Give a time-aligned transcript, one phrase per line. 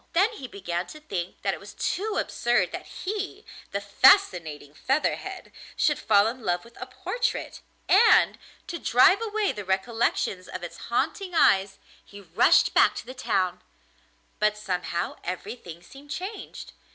[0.13, 5.51] Then he began to think that it was too absurd that he, the fascinating Featherhead,
[5.75, 10.77] should fall in love with a portrait; and, to drive away the recollections of its
[10.89, 13.61] haunting eyes, he rushed back to the town;
[14.39, 16.71] but somehow everything seemed changed.